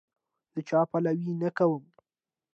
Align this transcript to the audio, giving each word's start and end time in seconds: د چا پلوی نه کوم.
د 0.53 0.55
چا 0.69 0.81
پلوی 0.89 1.31
نه 1.41 1.49
کوم. 1.57 1.83